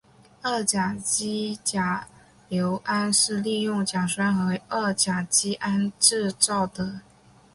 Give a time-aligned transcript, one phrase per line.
[0.41, 2.07] 二甲基甲
[2.49, 7.01] 醯胺是利用甲酸和二甲基胺制造的。